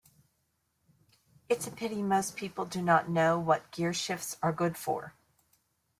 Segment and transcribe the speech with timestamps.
[1.47, 5.13] It's a pity most people do not know what gearshifts are good for.